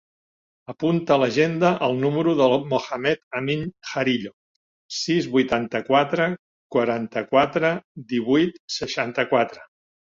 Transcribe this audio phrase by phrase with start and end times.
[0.71, 4.33] Apunta a l'agenda el número del Mohamed amin Jarillo:
[5.03, 6.29] sis, vuitanta-quatre,
[6.79, 7.75] quaranta-quatre,
[8.17, 9.67] divuit, seixanta-quatre.